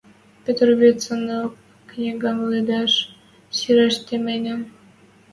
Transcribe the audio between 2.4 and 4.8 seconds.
лыдаш, сирӓш тыменьӹн.